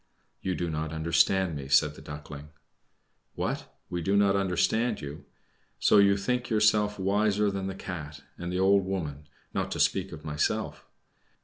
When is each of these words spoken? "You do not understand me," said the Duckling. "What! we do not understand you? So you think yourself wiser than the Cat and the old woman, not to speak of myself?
"You 0.41 0.55
do 0.55 0.67
not 0.71 0.91
understand 0.93 1.55
me," 1.55 1.67
said 1.67 1.93
the 1.93 2.01
Duckling. 2.01 2.49
"What! 3.35 3.71
we 3.87 4.01
do 4.01 4.17
not 4.17 4.35
understand 4.35 4.99
you? 4.99 5.25
So 5.77 5.99
you 5.99 6.17
think 6.17 6.49
yourself 6.49 6.97
wiser 6.97 7.51
than 7.51 7.67
the 7.67 7.75
Cat 7.75 8.23
and 8.35 8.51
the 8.51 8.59
old 8.59 8.83
woman, 8.83 9.27
not 9.53 9.69
to 9.73 9.79
speak 9.79 10.11
of 10.11 10.25
myself? 10.25 10.87